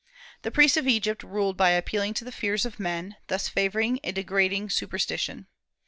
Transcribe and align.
The 0.41 0.49
priests 0.49 0.77
of 0.77 0.87
Egypt 0.87 1.21
ruled 1.21 1.55
by 1.55 1.69
appealing 1.69 2.15
to 2.15 2.25
the 2.25 2.31
fears 2.31 2.65
of 2.65 2.79
men, 2.79 3.17
thus 3.27 3.47
favoring 3.47 3.99
a 4.03 4.11
degrading 4.11 4.71
superstition. 4.71 5.45